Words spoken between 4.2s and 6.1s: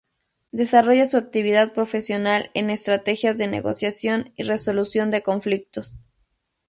y resolución de conflictos.